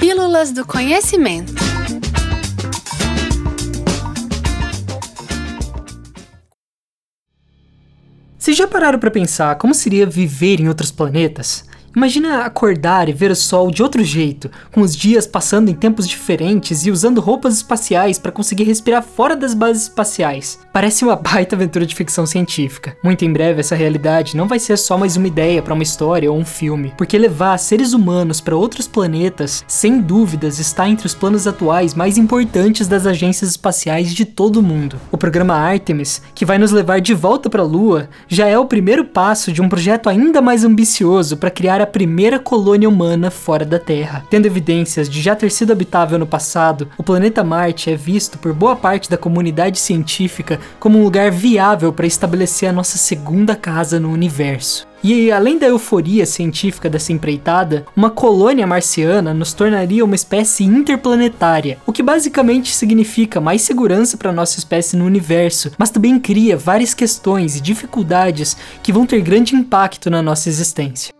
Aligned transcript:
Pílulas 0.00 0.50
do 0.50 0.64
Conhecimento. 0.64 1.52
Vocês 8.38 8.56
já 8.56 8.66
pararam 8.66 8.98
para 8.98 9.10
pensar 9.10 9.56
como 9.56 9.74
seria 9.74 10.06
viver 10.06 10.58
em 10.58 10.68
outros 10.68 10.90
planetas? 10.90 11.68
Imagina 11.94 12.44
acordar 12.44 13.08
e 13.08 13.12
ver 13.12 13.32
o 13.32 13.36
sol 13.36 13.68
de 13.68 13.82
outro 13.82 14.04
jeito, 14.04 14.48
com 14.70 14.80
os 14.80 14.94
dias 14.94 15.26
passando 15.26 15.70
em 15.70 15.74
tempos 15.74 16.06
diferentes 16.06 16.86
e 16.86 16.90
usando 16.90 17.20
roupas 17.20 17.56
espaciais 17.56 18.16
para 18.16 18.30
conseguir 18.30 18.62
respirar 18.62 19.02
fora 19.02 19.34
das 19.34 19.54
bases 19.54 19.84
espaciais. 19.84 20.60
Parece 20.72 21.04
uma 21.04 21.16
baita 21.20 21.56
aventura 21.56 21.84
de 21.84 21.94
ficção 21.96 22.26
científica. 22.26 22.96
Muito 23.02 23.24
em 23.24 23.32
breve 23.32 23.58
essa 23.58 23.74
realidade 23.74 24.36
não 24.36 24.46
vai 24.46 24.60
ser 24.60 24.76
só 24.76 24.96
mais 24.96 25.16
uma 25.16 25.26
ideia 25.26 25.60
para 25.60 25.74
uma 25.74 25.82
história 25.82 26.30
ou 26.30 26.38
um 26.38 26.44
filme, 26.44 26.94
porque 26.96 27.18
levar 27.18 27.58
seres 27.58 27.92
humanos 27.92 28.40
para 28.40 28.56
outros 28.56 28.86
planetas, 28.86 29.64
sem 29.66 30.00
dúvidas, 30.00 30.60
está 30.60 30.88
entre 30.88 31.08
os 31.08 31.14
planos 31.14 31.48
atuais 31.48 31.94
mais 31.94 32.16
importantes 32.16 32.86
das 32.86 33.04
agências 33.04 33.50
espaciais 33.50 34.14
de 34.14 34.24
todo 34.24 34.58
o 34.58 34.62
mundo. 34.62 34.96
O 35.10 35.18
programa 35.18 35.54
Artemis, 35.54 36.22
que 36.36 36.44
vai 36.44 36.56
nos 36.56 36.70
levar 36.70 37.00
de 37.00 37.14
volta 37.14 37.50
para 37.50 37.62
a 37.62 37.66
Lua, 37.66 38.08
já 38.28 38.46
é 38.46 38.56
o 38.56 38.66
primeiro 38.66 39.04
passo 39.04 39.52
de 39.52 39.60
um 39.60 39.68
projeto 39.68 40.08
ainda 40.08 40.40
mais 40.40 40.64
ambicioso 40.64 41.36
para 41.36 41.50
criar 41.50 41.79
a 41.82 41.86
primeira 41.86 42.38
colônia 42.38 42.88
humana 42.88 43.30
fora 43.30 43.64
da 43.64 43.78
Terra. 43.78 44.24
Tendo 44.30 44.46
evidências 44.46 45.08
de 45.08 45.20
já 45.20 45.34
ter 45.34 45.50
sido 45.50 45.72
habitável 45.72 46.18
no 46.18 46.26
passado, 46.26 46.88
o 46.96 47.02
planeta 47.02 47.44
Marte 47.44 47.90
é 47.90 47.96
visto 47.96 48.38
por 48.38 48.52
boa 48.52 48.76
parte 48.76 49.10
da 49.10 49.16
comunidade 49.16 49.78
científica 49.78 50.60
como 50.78 50.98
um 50.98 51.04
lugar 51.04 51.30
viável 51.30 51.92
para 51.92 52.06
estabelecer 52.06 52.68
a 52.68 52.72
nossa 52.72 52.98
segunda 52.98 53.54
casa 53.56 53.98
no 53.98 54.10
universo. 54.10 54.90
E 55.02 55.32
além 55.32 55.58
da 55.58 55.66
euforia 55.66 56.26
científica 56.26 56.88
dessa 56.90 57.12
empreitada, 57.12 57.86
uma 57.96 58.10
colônia 58.10 58.66
marciana 58.66 59.32
nos 59.32 59.54
tornaria 59.54 60.04
uma 60.04 60.14
espécie 60.14 60.64
interplanetária, 60.64 61.78
o 61.86 61.92
que 61.92 62.02
basicamente 62.02 62.74
significa 62.74 63.40
mais 63.40 63.62
segurança 63.62 64.18
para 64.18 64.32
nossa 64.32 64.58
espécie 64.58 64.96
no 64.96 65.06
universo, 65.06 65.70
mas 65.78 65.90
também 65.90 66.18
cria 66.18 66.56
várias 66.56 66.92
questões 66.92 67.56
e 67.56 67.62
dificuldades 67.62 68.56
que 68.82 68.92
vão 68.92 69.06
ter 69.06 69.22
grande 69.22 69.56
impacto 69.56 70.10
na 70.10 70.20
nossa 70.20 70.50
existência. 70.50 71.19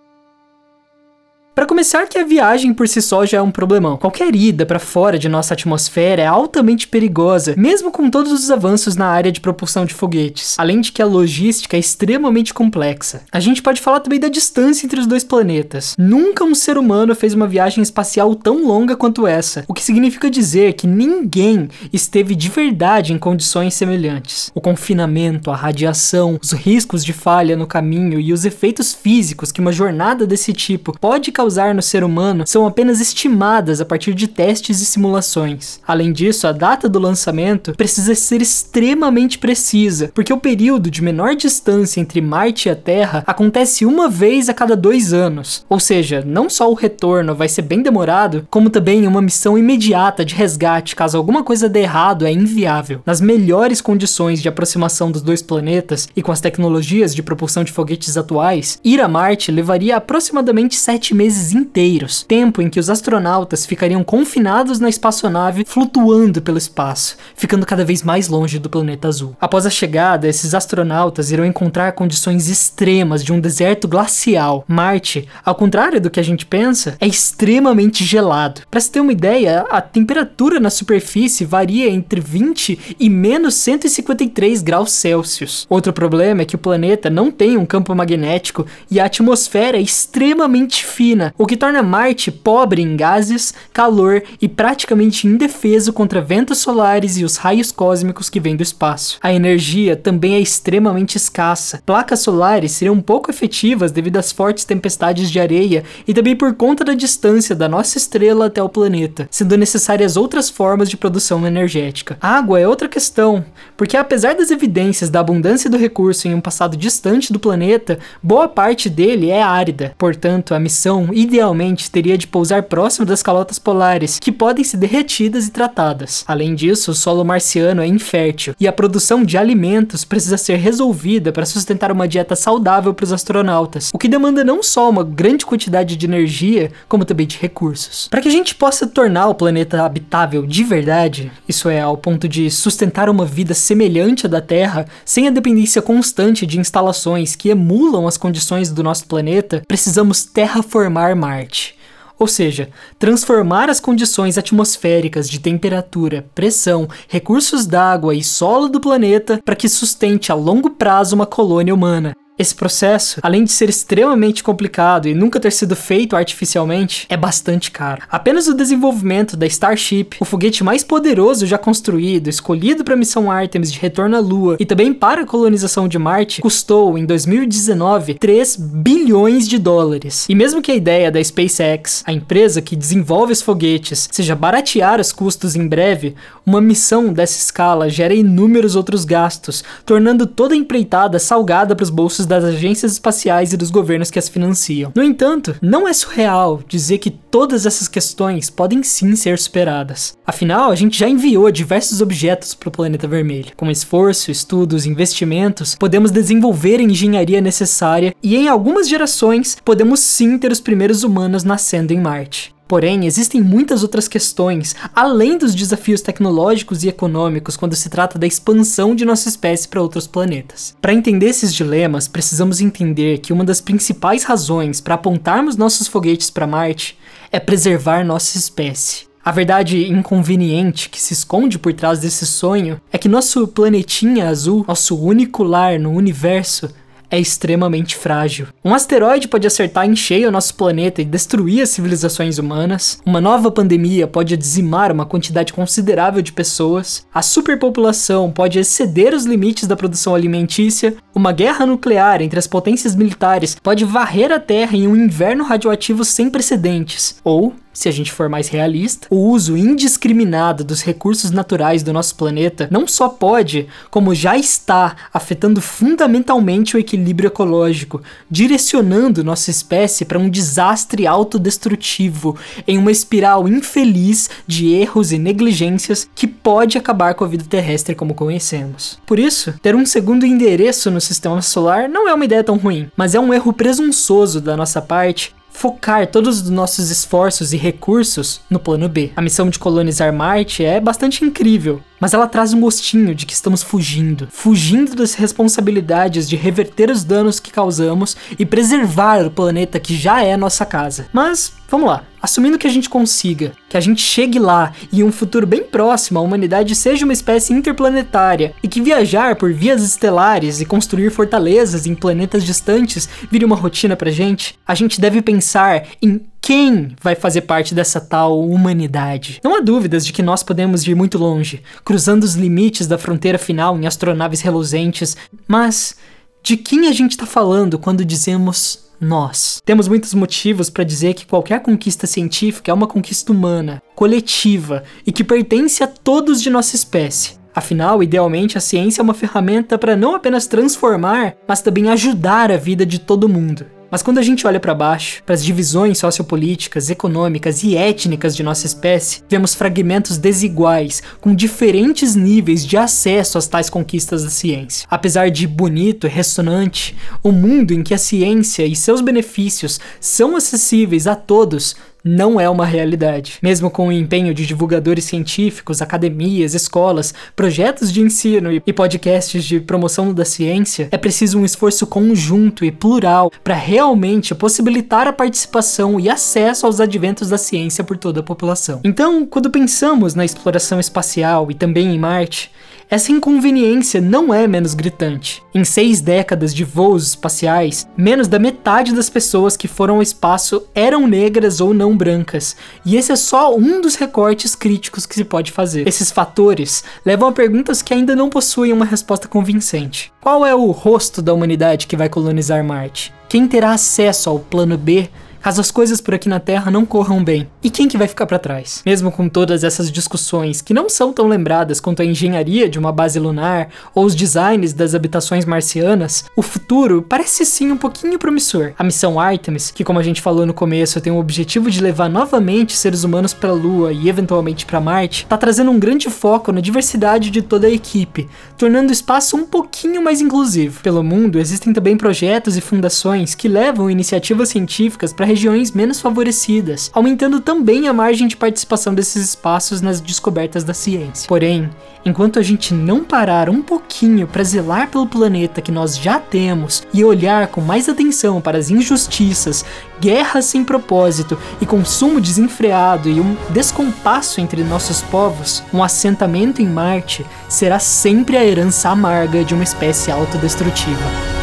Para 1.60 1.66
começar, 1.66 2.06
que 2.06 2.16
a 2.16 2.24
viagem 2.24 2.72
por 2.72 2.88
si 2.88 3.02
só 3.02 3.26
já 3.26 3.36
é 3.36 3.42
um 3.42 3.50
problemão. 3.50 3.98
Qualquer 3.98 4.34
ida 4.34 4.64
para 4.64 4.78
fora 4.78 5.18
de 5.18 5.28
nossa 5.28 5.52
atmosfera 5.52 6.22
é 6.22 6.26
altamente 6.26 6.88
perigosa, 6.88 7.54
mesmo 7.54 7.90
com 7.90 8.08
todos 8.08 8.32
os 8.32 8.50
avanços 8.50 8.96
na 8.96 9.04
área 9.04 9.30
de 9.30 9.42
propulsão 9.42 9.84
de 9.84 9.92
foguetes. 9.92 10.58
Além 10.58 10.80
de 10.80 10.90
que 10.90 11.02
a 11.02 11.06
logística 11.06 11.76
é 11.76 11.78
extremamente 11.78 12.54
complexa. 12.54 13.24
A 13.30 13.38
gente 13.38 13.60
pode 13.60 13.78
falar 13.78 14.00
também 14.00 14.18
da 14.18 14.30
distância 14.30 14.86
entre 14.86 15.00
os 15.00 15.06
dois 15.06 15.22
planetas. 15.22 15.94
Nunca 15.98 16.44
um 16.44 16.54
ser 16.54 16.78
humano 16.78 17.14
fez 17.14 17.34
uma 17.34 17.46
viagem 17.46 17.82
espacial 17.82 18.34
tão 18.34 18.66
longa 18.66 18.96
quanto 18.96 19.26
essa, 19.26 19.62
o 19.68 19.74
que 19.74 19.84
significa 19.84 20.30
dizer 20.30 20.72
que 20.72 20.86
ninguém 20.86 21.68
esteve 21.92 22.34
de 22.34 22.48
verdade 22.48 23.12
em 23.12 23.18
condições 23.18 23.74
semelhantes. 23.74 24.50
O 24.54 24.62
confinamento, 24.62 25.50
a 25.50 25.56
radiação, 25.56 26.40
os 26.42 26.52
riscos 26.52 27.04
de 27.04 27.12
falha 27.12 27.54
no 27.54 27.66
caminho 27.66 28.18
e 28.18 28.32
os 28.32 28.46
efeitos 28.46 28.94
físicos 28.94 29.52
que 29.52 29.60
uma 29.60 29.72
jornada 29.72 30.26
desse 30.26 30.54
tipo 30.54 30.98
pode 30.98 31.30
causar 31.30 31.49
no 31.74 31.82
ser 31.82 32.04
humano 32.04 32.44
são 32.46 32.66
apenas 32.66 33.00
estimadas 33.00 33.80
a 33.80 33.84
partir 33.84 34.14
de 34.14 34.26
testes 34.26 34.80
e 34.80 34.86
simulações. 34.86 35.80
Além 35.86 36.12
disso, 36.12 36.46
a 36.46 36.52
data 36.52 36.88
do 36.88 36.98
lançamento 36.98 37.74
precisa 37.76 38.14
ser 38.14 38.40
extremamente 38.40 39.38
precisa, 39.38 40.10
porque 40.14 40.32
o 40.32 40.38
período 40.38 40.90
de 40.90 41.02
menor 41.02 41.34
distância 41.34 42.00
entre 42.00 42.20
Marte 42.20 42.68
e 42.68 42.72
a 42.72 42.76
Terra 42.76 43.24
acontece 43.26 43.84
uma 43.84 44.08
vez 44.08 44.48
a 44.48 44.54
cada 44.54 44.76
dois 44.76 45.12
anos. 45.12 45.64
Ou 45.68 45.80
seja, 45.80 46.22
não 46.26 46.48
só 46.48 46.70
o 46.70 46.74
retorno 46.74 47.34
vai 47.34 47.48
ser 47.48 47.62
bem 47.62 47.82
demorado, 47.82 48.46
como 48.50 48.70
também 48.70 49.06
uma 49.06 49.22
missão 49.22 49.58
imediata 49.58 50.24
de 50.24 50.34
resgate 50.34 50.96
caso 50.96 51.16
alguma 51.16 51.42
coisa 51.42 51.68
dê 51.68 51.80
errado 51.80 52.26
é 52.26 52.32
inviável. 52.32 53.00
Nas 53.06 53.20
melhores 53.20 53.80
condições 53.80 54.42
de 54.42 54.48
aproximação 54.48 55.10
dos 55.10 55.22
dois 55.22 55.42
planetas 55.42 56.08
e 56.14 56.22
com 56.22 56.32
as 56.32 56.40
tecnologias 56.40 57.14
de 57.14 57.22
propulsão 57.22 57.64
de 57.64 57.72
foguetes 57.72 58.16
atuais, 58.16 58.78
ir 58.84 59.00
a 59.00 59.08
Marte 59.08 59.50
levaria 59.50 59.96
aproximadamente 59.96 60.76
sete 60.76 61.14
meses 61.14 61.39
meses 61.40 61.52
inteiros, 61.52 62.22
tempo 62.22 62.60
em 62.60 62.68
que 62.68 62.78
os 62.78 62.90
astronautas 62.90 63.64
ficariam 63.64 64.04
confinados 64.04 64.78
na 64.78 64.88
espaçonave 64.88 65.64
flutuando 65.66 66.42
pelo 66.42 66.58
espaço, 66.58 67.16
ficando 67.34 67.64
cada 67.64 67.84
vez 67.84 68.02
mais 68.02 68.28
longe 68.28 68.58
do 68.58 68.68
planeta 68.68 69.08
azul. 69.08 69.34
Após 69.40 69.64
a 69.64 69.70
chegada, 69.70 70.28
esses 70.28 70.54
astronautas 70.54 71.30
irão 71.30 71.44
encontrar 71.44 71.92
condições 71.92 72.48
extremas 72.48 73.24
de 73.24 73.32
um 73.32 73.40
deserto 73.40 73.88
glacial. 73.88 74.64
Marte, 74.68 75.26
ao 75.44 75.54
contrário 75.54 76.00
do 76.00 76.10
que 76.10 76.20
a 76.20 76.22
gente 76.22 76.44
pensa, 76.44 76.96
é 77.00 77.06
extremamente 77.06 78.04
gelado. 78.04 78.62
Para 78.70 78.80
se 78.80 78.90
ter 78.90 79.00
uma 79.00 79.12
ideia, 79.12 79.64
a 79.70 79.80
temperatura 79.80 80.60
na 80.60 80.70
superfície 80.70 81.44
varia 81.44 81.88
entre 81.88 82.20
20 82.20 82.96
e 82.98 83.08
menos 83.08 83.54
153 83.54 84.62
graus 84.62 84.92
Celsius. 84.92 85.66
Outro 85.68 85.92
problema 85.92 86.42
é 86.42 86.44
que 86.44 86.54
o 86.54 86.58
planeta 86.58 87.08
não 87.08 87.30
tem 87.30 87.56
um 87.56 87.66
campo 87.66 87.94
magnético 87.94 88.66
e 88.90 89.00
a 89.00 89.06
atmosfera 89.06 89.78
é 89.78 89.80
extremamente 89.80 90.84
fina 90.84 91.19
o 91.38 91.46
que 91.46 91.56
torna 91.56 91.82
Marte 91.82 92.30
pobre 92.30 92.82
em 92.82 92.96
gases, 92.96 93.54
calor 93.72 94.22
e 94.40 94.48
praticamente 94.48 95.26
indefeso 95.26 95.92
contra 95.92 96.20
ventos 96.20 96.58
solares 96.58 97.16
e 97.16 97.24
os 97.24 97.36
raios 97.36 97.72
cósmicos 97.72 98.28
que 98.28 98.40
vêm 98.40 98.56
do 98.56 98.62
espaço. 98.62 99.18
A 99.22 99.32
energia 99.32 99.96
também 99.96 100.34
é 100.34 100.40
extremamente 100.40 101.16
escassa. 101.16 101.82
Placas 101.84 102.20
solares 102.20 102.72
seriam 102.72 103.00
pouco 103.00 103.30
efetivas 103.30 103.92
devido 103.92 104.16
às 104.16 104.32
fortes 104.32 104.64
tempestades 104.64 105.30
de 105.30 105.40
areia 105.40 105.84
e 106.06 106.14
também 106.14 106.36
por 106.36 106.54
conta 106.54 106.84
da 106.84 106.94
distância 106.94 107.54
da 107.54 107.68
nossa 107.68 107.98
estrela 107.98 108.46
até 108.46 108.62
o 108.62 108.68
planeta, 108.68 109.28
sendo 109.30 109.56
necessárias 109.56 110.16
outras 110.16 110.48
formas 110.48 110.88
de 110.88 110.96
produção 110.96 111.46
energética. 111.46 112.16
água 112.20 112.60
é 112.60 112.66
outra 112.66 112.88
questão, 112.88 113.44
porque 113.76 113.96
apesar 113.96 114.34
das 114.34 114.50
evidências 114.50 115.10
da 115.10 115.20
abundância 115.20 115.70
do 115.70 115.76
recurso 115.76 116.28
em 116.28 116.34
um 116.34 116.40
passado 116.40 116.76
distante 116.76 117.32
do 117.32 117.40
planeta, 117.40 117.98
boa 118.22 118.48
parte 118.48 118.88
dele 118.88 119.30
é 119.30 119.42
árida. 119.42 119.94
Portanto, 119.98 120.54
a 120.54 120.60
missão 120.60 121.08
idealmente 121.12 121.90
teria 121.90 122.16
de 122.16 122.26
pousar 122.26 122.64
próximo 122.64 123.06
das 123.06 123.22
calotas 123.22 123.58
polares, 123.58 124.18
que 124.18 124.32
podem 124.32 124.64
ser 124.64 124.76
derretidas 124.76 125.46
e 125.46 125.50
tratadas. 125.50 126.24
Além 126.26 126.54
disso, 126.54 126.90
o 126.90 126.94
solo 126.94 127.24
marciano 127.24 127.82
é 127.82 127.86
infértil 127.86 128.54
e 128.58 128.66
a 128.66 128.72
produção 128.72 129.24
de 129.24 129.36
alimentos 129.36 130.04
precisa 130.04 130.36
ser 130.36 130.56
resolvida 130.56 131.32
para 131.32 131.46
sustentar 131.46 131.92
uma 131.92 132.08
dieta 132.08 132.36
saudável 132.36 132.94
para 132.94 133.04
os 133.04 133.12
astronautas, 133.12 133.90
o 133.92 133.98
que 133.98 134.08
demanda 134.08 134.44
não 134.44 134.62
só 134.62 134.88
uma 134.88 135.04
grande 135.04 135.46
quantidade 135.46 135.96
de 135.96 136.06
energia, 136.06 136.70
como 136.88 137.04
também 137.04 137.26
de 137.26 137.38
recursos. 137.38 138.08
Para 138.08 138.20
que 138.20 138.28
a 138.28 138.32
gente 138.32 138.54
possa 138.54 138.86
tornar 138.86 139.28
o 139.28 139.34
planeta 139.34 139.84
habitável 139.84 140.46
de 140.46 140.64
verdade, 140.64 141.30
isso 141.48 141.68
é, 141.68 141.80
ao 141.80 141.96
ponto 141.96 142.28
de 142.28 142.50
sustentar 142.50 143.08
uma 143.08 143.24
vida 143.24 143.54
semelhante 143.54 144.26
à 144.26 144.28
da 144.28 144.40
Terra, 144.40 144.86
sem 145.04 145.26
a 145.26 145.30
dependência 145.30 145.82
constante 145.82 146.46
de 146.46 146.58
instalações 146.58 147.34
que 147.36 147.50
emulam 147.50 148.06
as 148.06 148.16
condições 148.16 148.70
do 148.70 148.82
nosso 148.82 149.06
planeta, 149.06 149.62
precisamos 149.66 150.24
terraformar 150.24 150.99
transformar 151.00 151.14
Marte. 151.14 151.78
Ou 152.18 152.26
seja, 152.26 152.68
transformar 152.98 153.70
as 153.70 153.80
condições 153.80 154.36
atmosféricas 154.36 155.28
de 155.28 155.40
temperatura, 155.40 156.26
pressão, 156.34 156.86
recursos 157.08 157.64
d'água 157.64 158.14
e 158.14 158.22
solo 158.22 158.68
do 158.68 158.78
planeta 158.78 159.40
para 159.42 159.56
que 159.56 159.70
sustente 159.70 160.30
a 160.30 160.34
longo 160.34 160.70
prazo 160.70 161.14
uma 161.14 161.24
colônia 161.24 161.74
humana. 161.74 162.14
Esse 162.40 162.54
processo, 162.54 163.20
além 163.22 163.44
de 163.44 163.52
ser 163.52 163.68
extremamente 163.68 164.42
complicado 164.42 165.06
e 165.06 165.12
nunca 165.12 165.38
ter 165.38 165.52
sido 165.52 165.76
feito 165.76 166.16
artificialmente, 166.16 167.04
é 167.10 167.14
bastante 167.14 167.70
caro. 167.70 168.00
Apenas 168.10 168.48
o 168.48 168.54
desenvolvimento 168.54 169.36
da 169.36 169.46
Starship, 169.46 170.16
o 170.18 170.24
foguete 170.24 170.64
mais 170.64 170.82
poderoso 170.82 171.46
já 171.46 171.58
construído, 171.58 172.28
escolhido 172.28 172.82
para 172.82 172.94
a 172.94 172.96
missão 172.96 173.30
Artemis 173.30 173.70
de 173.70 173.78
retorno 173.78 174.16
à 174.16 174.20
Lua 174.20 174.56
e 174.58 174.64
também 174.64 174.90
para 174.94 175.20
a 175.20 175.26
colonização 175.26 175.86
de 175.86 175.98
Marte, 175.98 176.40
custou 176.40 176.96
em 176.96 177.04
2019 177.04 178.14
3 178.14 178.56
bilhões 178.56 179.46
de 179.46 179.58
dólares. 179.58 180.24
E 180.26 180.34
mesmo 180.34 180.62
que 180.62 180.72
a 180.72 180.76
ideia 180.76 181.10
da 181.10 181.22
SpaceX, 181.22 182.02
a 182.06 182.12
empresa 182.12 182.62
que 182.62 182.74
desenvolve 182.74 183.34
os 183.34 183.42
foguetes, 183.42 184.08
seja 184.10 184.34
baratear 184.34 184.98
os 184.98 185.12
custos 185.12 185.54
em 185.54 185.68
breve, 185.68 186.14
uma 186.46 186.62
missão 186.62 187.12
dessa 187.12 187.36
escala 187.36 187.90
gera 187.90 188.14
inúmeros 188.14 188.76
outros 188.76 189.04
gastos, 189.04 189.62
tornando 189.84 190.26
toda 190.26 190.54
a 190.54 190.56
empreitada 190.56 191.18
salgada 191.18 191.76
para 191.76 191.84
os 191.84 191.90
bolsos 191.90 192.29
das 192.30 192.44
agências 192.44 192.92
espaciais 192.92 193.52
e 193.52 193.56
dos 193.56 193.70
governos 193.70 194.10
que 194.10 194.18
as 194.18 194.28
financiam. 194.28 194.92
No 194.94 195.02
entanto, 195.02 195.56
não 195.60 195.86
é 195.86 195.92
surreal 195.92 196.62
dizer 196.66 196.98
que 196.98 197.10
todas 197.10 197.66
essas 197.66 197.88
questões 197.88 198.48
podem 198.48 198.82
sim 198.82 199.14
ser 199.16 199.38
superadas. 199.38 200.16
Afinal, 200.24 200.70
a 200.70 200.74
gente 200.74 200.98
já 200.98 201.08
enviou 201.08 201.50
diversos 201.50 202.00
objetos 202.00 202.54
para 202.54 202.68
o 202.68 202.72
planeta 202.72 203.08
vermelho. 203.08 203.52
Com 203.56 203.70
esforço, 203.70 204.30
estudos, 204.30 204.86
investimentos, 204.86 205.74
podemos 205.74 206.10
desenvolver 206.10 206.78
a 206.78 206.82
engenharia 206.82 207.40
necessária 207.40 208.14
e 208.22 208.36
em 208.36 208.48
algumas 208.48 208.88
gerações 208.88 209.56
podemos 209.64 210.00
sim 210.00 210.38
ter 210.38 210.52
os 210.52 210.60
primeiros 210.60 211.02
humanos 211.02 211.42
nascendo 211.42 211.92
em 211.92 212.00
Marte. 212.00 212.54
Porém, 212.70 213.04
existem 213.04 213.42
muitas 213.42 213.82
outras 213.82 214.06
questões, 214.06 214.76
além 214.94 215.36
dos 215.36 215.56
desafios 215.56 216.02
tecnológicos 216.02 216.84
e 216.84 216.88
econômicos, 216.88 217.56
quando 217.56 217.74
se 217.74 217.90
trata 217.90 218.16
da 218.16 218.28
expansão 218.28 218.94
de 218.94 219.04
nossa 219.04 219.28
espécie 219.28 219.66
para 219.66 219.82
outros 219.82 220.06
planetas. 220.06 220.76
Para 220.80 220.94
entender 220.94 221.26
esses 221.26 221.52
dilemas, 221.52 222.06
precisamos 222.06 222.60
entender 222.60 223.18
que 223.18 223.32
uma 223.32 223.42
das 223.42 223.60
principais 223.60 224.22
razões 224.22 224.80
para 224.80 224.94
apontarmos 224.94 225.56
nossos 225.56 225.88
foguetes 225.88 226.30
para 226.30 226.46
Marte 226.46 226.96
é 227.32 227.40
preservar 227.40 228.04
nossa 228.04 228.38
espécie. 228.38 229.06
A 229.24 229.32
verdade 229.32 229.88
inconveniente 229.88 230.88
que 230.88 231.02
se 231.02 231.12
esconde 231.12 231.58
por 231.58 231.72
trás 231.72 231.98
desse 231.98 232.24
sonho 232.24 232.80
é 232.92 232.98
que 232.98 233.08
nosso 233.08 233.48
planetinha 233.48 234.28
azul, 234.28 234.64
nosso 234.68 234.96
único 234.96 235.42
lar 235.42 235.76
no 235.76 235.90
universo, 235.90 236.70
é 237.10 237.18
extremamente 237.18 237.96
frágil. 237.96 238.46
Um 238.64 238.74
asteroide 238.74 239.28
pode 239.28 239.46
acertar 239.46 239.86
em 239.86 239.96
cheio 239.96 240.28
o 240.28 240.32
nosso 240.32 240.54
planeta 240.54 241.02
e 241.02 241.04
destruir 241.04 241.62
as 241.62 241.70
civilizações 241.70 242.38
humanas. 242.38 243.00
Uma 243.04 243.20
nova 243.20 243.50
pandemia 243.50 244.06
pode 244.06 244.36
dizimar 244.36 244.92
uma 244.92 245.04
quantidade 245.04 245.52
considerável 245.52 246.22
de 246.22 246.32
pessoas. 246.32 247.06
A 247.12 247.22
superpopulação 247.22 248.30
pode 248.30 248.58
exceder 248.58 249.14
os 249.14 249.24
limites 249.24 249.66
da 249.66 249.76
produção 249.76 250.14
alimentícia. 250.14 250.94
Uma 251.14 251.32
guerra 251.32 251.66
nuclear 251.66 252.22
entre 252.22 252.38
as 252.38 252.46
potências 252.46 252.94
militares 252.94 253.56
pode 253.62 253.84
varrer 253.84 254.32
a 254.32 254.38
Terra 254.38 254.76
em 254.76 254.86
um 254.86 254.96
inverno 254.96 255.44
radioativo 255.44 256.04
sem 256.04 256.30
precedentes. 256.30 257.16
Ou 257.24 257.54
se 257.80 257.88
a 257.88 257.92
gente 257.92 258.12
for 258.12 258.28
mais 258.28 258.48
realista, 258.48 259.06
o 259.08 259.16
uso 259.16 259.56
indiscriminado 259.56 260.62
dos 260.62 260.82
recursos 260.82 261.30
naturais 261.30 261.82
do 261.82 261.94
nosso 261.94 262.14
planeta 262.14 262.68
não 262.70 262.86
só 262.86 263.08
pode, 263.08 263.68
como 263.90 264.14
já 264.14 264.36
está, 264.36 264.94
afetando 265.14 265.62
fundamentalmente 265.62 266.76
o 266.76 266.78
equilíbrio 266.78 267.28
ecológico, 267.28 268.02
direcionando 268.30 269.24
nossa 269.24 269.50
espécie 269.50 270.04
para 270.04 270.18
um 270.18 270.28
desastre 270.28 271.06
autodestrutivo, 271.06 272.36
em 272.68 272.76
uma 272.76 272.92
espiral 272.92 273.48
infeliz 273.48 274.28
de 274.46 274.68
erros 274.74 275.10
e 275.10 275.16
negligências 275.16 276.06
que 276.14 276.26
pode 276.26 276.76
acabar 276.76 277.14
com 277.14 277.24
a 277.24 277.28
vida 277.28 277.44
terrestre 277.48 277.94
como 277.94 278.12
conhecemos. 278.12 278.98
Por 279.06 279.18
isso, 279.18 279.54
ter 279.62 279.74
um 279.74 279.86
segundo 279.86 280.26
endereço 280.26 280.90
no 280.90 281.00
sistema 281.00 281.40
solar 281.40 281.88
não 281.88 282.06
é 282.06 282.12
uma 282.12 282.26
ideia 282.26 282.44
tão 282.44 282.58
ruim, 282.58 282.90
mas 282.94 283.14
é 283.14 283.18
um 283.18 283.32
erro 283.32 283.54
presunçoso 283.54 284.38
da 284.38 284.54
nossa 284.54 284.82
parte 284.82 285.34
focar 285.50 286.06
todos 286.06 286.42
os 286.42 286.50
nossos 286.50 286.90
esforços 286.90 287.52
e 287.52 287.56
recursos 287.56 288.40
no 288.48 288.58
plano 288.58 288.88
B. 288.88 289.12
A 289.16 289.22
missão 289.22 289.50
de 289.50 289.58
colonizar 289.58 290.12
Marte 290.12 290.64
é 290.64 290.80
bastante 290.80 291.24
incrível, 291.24 291.82
mas 292.00 292.14
ela 292.14 292.26
traz 292.26 292.54
um 292.54 292.60
gostinho 292.60 293.14
de 293.14 293.26
que 293.26 293.34
estamos 293.34 293.62
fugindo, 293.62 294.26
fugindo 294.30 294.96
das 294.96 295.14
responsabilidades 295.14 296.28
de 296.28 296.34
reverter 296.34 296.90
os 296.90 297.04
danos 297.04 297.38
que 297.38 297.52
causamos 297.52 298.16
e 298.38 298.46
preservar 298.46 299.26
o 299.26 299.30
planeta 299.30 299.78
que 299.78 299.94
já 299.94 300.22
é 300.24 300.36
nossa 300.36 300.64
casa. 300.64 301.06
Mas 301.12 301.52
vamos 301.68 301.88
lá, 301.88 302.02
assumindo 302.20 302.58
que 302.58 302.66
a 302.66 302.70
gente 302.70 302.88
consiga, 302.88 303.52
que 303.68 303.76
a 303.76 303.80
gente 303.80 304.02
chegue 304.02 304.38
lá 304.38 304.72
e 304.90 305.00
em 305.00 305.04
um 305.04 305.12
futuro 305.12 305.46
bem 305.46 305.62
próximo 305.62 306.18
a 306.18 306.22
humanidade 306.22 306.74
seja 306.74 307.04
uma 307.04 307.12
espécie 307.12 307.52
interplanetária 307.52 308.54
e 308.62 308.66
que 308.66 308.80
viajar 308.80 309.36
por 309.36 309.52
vias 309.52 309.82
estelares 309.82 310.60
e 310.60 310.66
construir 310.66 311.10
fortalezas 311.10 311.86
em 311.86 311.94
planetas 311.94 312.44
distantes 312.44 313.08
vire 313.30 313.44
uma 313.44 313.54
rotina 313.54 313.94
pra 313.94 314.10
gente, 314.10 314.58
a 314.66 314.74
gente 314.74 315.00
deve 315.00 315.22
pensar 315.22 315.86
em 316.02 316.20
quem 316.40 316.96
vai 317.00 317.14
fazer 317.14 317.42
parte 317.42 317.74
dessa 317.74 318.00
tal 318.00 318.40
humanidade? 318.40 319.40
Não 319.44 319.56
há 319.56 319.60
dúvidas 319.60 320.04
de 320.04 320.12
que 320.12 320.22
nós 320.22 320.42
podemos 320.42 320.86
ir 320.86 320.94
muito 320.94 321.18
longe, 321.18 321.62
cruzando 321.84 322.24
os 322.24 322.34
limites 322.34 322.86
da 322.86 322.98
fronteira 322.98 323.38
final 323.38 323.78
em 323.78 323.86
astronaves 323.86 324.40
reluzentes, 324.40 325.16
mas 325.46 325.96
de 326.42 326.56
quem 326.56 326.88
a 326.88 326.92
gente 326.92 327.12
está 327.12 327.26
falando 327.26 327.78
quando 327.78 328.04
dizemos 328.04 328.90
nós. 329.00 329.62
Temos 329.64 329.88
muitos 329.88 330.12
motivos 330.12 330.68
para 330.68 330.84
dizer 330.84 331.14
que 331.14 331.26
qualquer 331.26 331.60
conquista 331.60 332.06
científica 332.06 332.70
é 332.70 332.74
uma 332.74 332.86
conquista 332.86 333.32
humana, 333.32 333.82
coletiva 333.94 334.82
e 335.06 335.12
que 335.12 335.24
pertence 335.24 335.82
a 335.82 335.86
todos 335.86 336.42
de 336.42 336.50
nossa 336.50 336.76
espécie. 336.76 337.38
Afinal, 337.54 338.02
idealmente, 338.02 338.56
a 338.56 338.60
ciência 338.60 339.00
é 339.00 339.04
uma 339.04 339.14
ferramenta 339.14 339.76
para 339.76 339.96
não 339.96 340.14
apenas 340.14 340.46
transformar, 340.46 341.34
mas 341.48 341.60
também 341.62 341.90
ajudar 341.90 342.50
a 342.52 342.56
vida 342.56 342.86
de 342.86 342.98
todo 342.98 343.28
mundo. 343.28 343.66
Mas 343.90 344.02
quando 344.02 344.18
a 344.18 344.22
gente 344.22 344.46
olha 344.46 344.60
para 344.60 344.74
baixo, 344.74 345.22
para 345.26 345.34
as 345.34 345.44
divisões 345.44 345.98
sociopolíticas, 345.98 346.90
econômicas 346.90 347.64
e 347.64 347.76
étnicas 347.76 348.36
de 348.36 348.42
nossa 348.42 348.64
espécie, 348.64 349.22
vemos 349.28 349.54
fragmentos 349.54 350.16
desiguais, 350.16 351.02
com 351.20 351.34
diferentes 351.34 352.14
níveis 352.14 352.64
de 352.64 352.76
acesso 352.76 353.36
às 353.36 353.48
tais 353.48 353.68
conquistas 353.68 354.22
da 354.22 354.30
ciência. 354.30 354.86
Apesar 354.88 355.30
de 355.30 355.46
bonito 355.46 356.06
e 356.06 356.10
ressonante, 356.10 356.96
o 357.22 357.32
mundo 357.32 357.72
em 357.72 357.82
que 357.82 357.92
a 357.92 357.98
ciência 357.98 358.64
e 358.64 358.76
seus 358.76 359.00
benefícios 359.00 359.80
são 359.98 360.36
acessíveis 360.36 361.08
a 361.08 361.16
todos 361.16 361.74
não 362.04 362.40
é 362.40 362.48
uma 362.48 362.64
realidade. 362.64 363.38
Mesmo 363.42 363.70
com 363.70 363.88
o 363.88 363.92
empenho 363.92 364.32
de 364.34 364.46
divulgadores 364.46 365.04
científicos, 365.04 365.82
academias, 365.82 366.54
escolas, 366.54 367.14
projetos 367.34 367.92
de 367.92 368.00
ensino 368.00 368.50
e 368.52 368.72
podcasts 368.72 369.44
de 369.44 369.60
promoção 369.60 370.12
da 370.12 370.24
ciência, 370.24 370.88
é 370.90 370.98
preciso 370.98 371.38
um 371.38 371.44
esforço 371.44 371.86
conjunto 371.86 372.64
e 372.64 372.70
plural 372.70 373.30
para 373.44 373.54
realmente 373.54 374.34
possibilitar 374.34 375.06
a 375.06 375.12
participação 375.12 375.98
e 376.00 376.08
acesso 376.08 376.66
aos 376.66 376.80
adventos 376.80 377.28
da 377.28 377.38
ciência 377.38 377.84
por 377.84 377.96
toda 377.96 378.20
a 378.20 378.22
população. 378.22 378.80
Então, 378.84 379.26
quando 379.26 379.50
pensamos 379.50 380.14
na 380.14 380.24
exploração 380.24 380.80
espacial 380.80 381.50
e 381.50 381.54
também 381.54 381.94
em 381.94 381.98
Marte, 381.98 382.50
essa 382.90 383.12
inconveniência 383.12 384.00
não 384.00 384.34
é 384.34 384.48
menos 384.48 384.74
gritante. 384.74 385.42
Em 385.54 385.62
seis 385.62 386.00
décadas 386.00 386.52
de 386.52 386.64
voos 386.64 387.06
espaciais, 387.06 387.86
menos 387.96 388.26
da 388.26 388.36
metade 388.36 388.92
das 388.92 389.08
pessoas 389.08 389.56
que 389.56 389.68
foram 389.68 389.96
ao 389.96 390.02
espaço 390.02 390.64
eram 390.74 391.06
negras 391.06 391.60
ou 391.60 391.72
não 391.72 391.96
brancas, 391.96 392.56
e 392.84 392.96
esse 392.96 393.12
é 393.12 393.16
só 393.16 393.54
um 393.54 393.80
dos 393.80 393.94
recortes 393.94 394.56
críticos 394.56 395.06
que 395.06 395.14
se 395.14 395.24
pode 395.24 395.52
fazer. 395.52 395.86
Esses 395.86 396.10
fatores 396.10 396.82
levam 397.06 397.28
a 397.28 397.32
perguntas 397.32 397.80
que 397.80 397.94
ainda 397.94 398.16
não 398.16 398.28
possuem 398.28 398.72
uma 398.72 398.84
resposta 398.84 399.28
convincente. 399.28 400.12
Qual 400.20 400.44
é 400.44 400.54
o 400.54 400.72
rosto 400.72 401.22
da 401.22 401.32
humanidade 401.32 401.86
que 401.86 401.96
vai 401.96 402.08
colonizar 402.08 402.64
Marte? 402.64 403.14
Quem 403.28 403.46
terá 403.46 403.72
acesso 403.72 404.28
ao 404.28 404.40
plano 404.40 404.76
B 404.76 405.08
caso 405.40 405.60
as 405.60 405.70
coisas 405.70 406.00
por 406.00 406.14
aqui 406.14 406.28
na 406.28 406.40
Terra 406.40 406.70
não 406.70 406.84
corram 406.84 407.22
bem. 407.22 407.48
E 407.62 407.70
quem 407.70 407.88
que 407.88 407.98
vai 407.98 408.06
ficar 408.06 408.26
para 408.26 408.38
trás? 408.38 408.82
Mesmo 408.84 409.10
com 409.10 409.28
todas 409.28 409.64
essas 409.64 409.90
discussões 409.90 410.60
que 410.60 410.74
não 410.74 410.88
são 410.88 411.12
tão 411.12 411.26
lembradas 411.26 411.80
quanto 411.80 412.02
a 412.02 412.04
engenharia 412.04 412.68
de 412.68 412.78
uma 412.78 412.92
base 412.92 413.18
lunar 413.18 413.68
ou 413.94 414.04
os 414.04 414.14
designs 414.14 414.72
das 414.72 414.94
habitações 414.94 415.44
marcianas, 415.44 416.24
o 416.36 416.42
futuro 416.42 417.04
parece 417.08 417.44
sim 417.44 417.70
um 417.70 417.76
pouquinho 417.76 418.18
promissor. 418.18 418.72
A 418.78 418.84
missão 418.84 419.18
Artemis, 419.18 419.70
que 419.70 419.84
como 419.84 419.98
a 419.98 420.02
gente 420.02 420.20
falou 420.20 420.44
no 420.44 420.54
começo, 420.54 421.00
tem 421.00 421.12
o 421.12 421.18
objetivo 421.18 421.70
de 421.70 421.80
levar 421.80 422.08
novamente 422.08 422.76
seres 422.76 423.04
humanos 423.04 423.32
para 423.32 423.50
a 423.50 423.54
Lua 423.54 423.92
e 423.92 424.08
eventualmente 424.08 424.66
para 424.66 424.80
Marte, 424.80 425.26
tá 425.26 425.36
trazendo 425.36 425.70
um 425.70 425.78
grande 425.78 426.08
foco 426.10 426.52
na 426.52 426.60
diversidade 426.60 427.30
de 427.30 427.42
toda 427.42 427.66
a 427.66 427.70
equipe, 427.70 428.28
tornando 428.58 428.90
o 428.90 428.92
espaço 428.92 429.36
um 429.36 429.46
pouquinho 429.46 430.02
mais 430.02 430.20
inclusivo. 430.20 430.82
Pelo 430.82 431.02
mundo 431.02 431.38
existem 431.38 431.72
também 431.72 431.96
projetos 431.96 432.56
e 432.56 432.60
fundações 432.60 433.34
que 433.34 433.48
levam 433.48 433.90
iniciativas 433.90 434.50
científicas 434.50 435.12
para 435.12 435.29
regiões 435.30 435.70
menos 435.70 436.00
favorecidas, 436.00 436.90
aumentando 436.92 437.40
também 437.40 437.86
a 437.86 437.92
margem 437.92 438.26
de 438.26 438.36
participação 438.36 438.92
desses 438.92 439.28
espaços 439.28 439.80
nas 439.80 440.00
descobertas 440.00 440.64
da 440.64 440.74
ciência. 440.74 441.28
Porém, 441.28 441.70
enquanto 442.04 442.40
a 442.40 442.42
gente 442.42 442.74
não 442.74 443.04
parar 443.04 443.48
um 443.48 443.62
pouquinho 443.62 444.26
para 444.26 444.42
zelar 444.42 444.88
pelo 444.88 445.06
planeta 445.06 445.62
que 445.62 445.70
nós 445.70 445.96
já 445.96 446.18
temos 446.18 446.82
e 446.92 447.04
olhar 447.04 447.46
com 447.46 447.60
mais 447.60 447.88
atenção 447.88 448.40
para 448.40 448.58
as 448.58 448.70
injustiças, 448.70 449.64
guerras 450.00 450.46
sem 450.46 450.64
propósito 450.64 451.38
e 451.60 451.66
consumo 451.66 452.20
desenfreado 452.20 453.08
e 453.08 453.20
um 453.20 453.36
descompasso 453.50 454.40
entre 454.40 454.64
nossos 454.64 455.00
povos, 455.00 455.62
um 455.72 455.80
assentamento 455.80 456.60
em 456.60 456.66
Marte 456.66 457.24
será 457.48 457.78
sempre 457.78 458.36
a 458.36 458.44
herança 458.44 458.88
amarga 458.88 459.44
de 459.44 459.54
uma 459.54 459.62
espécie 459.62 460.10
autodestrutiva. 460.10 461.39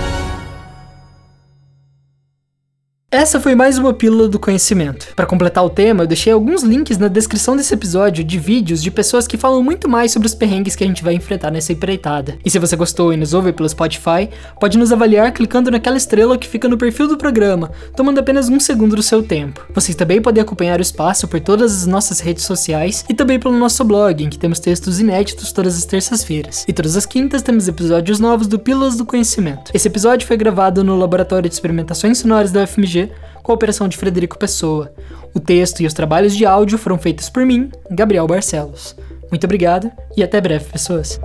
Essa 3.09 3.39
foi 3.39 3.55
mais 3.55 3.77
uma 3.77 3.93
pílula 3.93 4.27
do 4.27 4.37
conhecimento. 4.37 5.15
Para 5.15 5.25
completar 5.25 5.63
o 5.63 5.69
tema, 5.69 6.03
eu 6.03 6.07
deixei 6.07 6.33
alguns 6.33 6.61
links 6.61 6.97
na 6.97 7.07
descrição 7.07 7.55
desse 7.55 7.73
episódio 7.73 8.21
de 8.21 8.37
vídeos 8.37 8.83
de 8.83 8.91
pessoas 8.91 9.25
que 9.25 9.37
falam 9.37 9.63
muito 9.63 9.87
mais 9.87 10.11
sobre 10.11 10.25
os 10.25 10.35
perrengues 10.35 10.75
que 10.75 10.83
a 10.83 10.87
gente 10.87 11.05
vai 11.05 11.13
enfrentar 11.13 11.49
nessa 11.49 11.71
empreitada. 11.71 12.37
E 12.43 12.49
se 12.49 12.59
você 12.59 12.75
gostou 12.75 13.13
e 13.13 13.17
nos 13.17 13.33
ouve 13.33 13.53
pelo 13.53 13.69
Spotify, 13.69 14.29
pode 14.59 14.77
nos 14.77 14.91
avaliar 14.91 15.31
clicando 15.31 15.71
naquela 15.71 15.95
estrela 15.95 16.37
que 16.37 16.49
fica 16.49 16.67
no 16.67 16.77
perfil 16.77 17.07
do 17.07 17.17
programa, 17.17 17.71
tomando 17.95 18.19
apenas 18.19 18.49
um 18.49 18.59
segundo 18.59 18.97
do 18.97 19.01
seu 19.01 19.23
tempo. 19.23 19.65
Vocês 19.73 19.95
também 19.95 20.21
podem 20.21 20.43
acompanhar 20.43 20.77
o 20.77 20.81
espaço 20.81 21.29
por 21.29 21.39
todas 21.39 21.83
as 21.83 21.87
nossas 21.87 22.19
redes 22.19 22.43
sociais 22.43 23.05
e 23.07 23.13
também 23.13 23.39
pelo 23.39 23.57
nosso 23.57 23.85
blog, 23.85 24.21
em 24.21 24.29
que 24.29 24.37
temos 24.37 24.59
textos 24.59 24.99
inéditos 24.99 25.53
todas 25.53 25.77
as 25.77 25.85
terças-feiras. 25.85 26.65
E 26.67 26.73
todas 26.73 26.97
as 26.97 27.05
quintas 27.05 27.41
temos 27.41 27.69
episódios 27.69 28.19
novos 28.19 28.47
do 28.47 28.59
Pílulas 28.59 28.97
do 28.97 29.05
Conhecimento. 29.05 29.71
Esse 29.73 29.87
episódio 29.87 30.27
foi 30.27 30.35
gravado 30.35 30.83
no 30.83 30.97
Laboratório 30.97 31.47
de 31.49 31.55
Experimentações 31.55 32.17
Sonoras 32.17 32.51
da 32.51 32.63
UFMG 32.63 32.96
com 33.43 33.51
a 33.51 33.55
operação 33.55 33.87
de 33.87 33.97
Frederico 33.97 34.37
Pessoa. 34.37 34.93
O 35.33 35.39
texto 35.39 35.81
e 35.81 35.85
os 35.85 35.93
trabalhos 35.93 36.35
de 36.35 36.45
áudio 36.45 36.77
foram 36.77 36.97
feitos 36.97 37.29
por 37.29 37.45
mim, 37.45 37.71
Gabriel 37.89 38.27
Barcelos. 38.27 38.95
Muito 39.29 39.43
obrigado 39.43 39.91
e 40.15 40.23
até 40.23 40.39
breve, 40.39 40.65
pessoas. 40.65 41.19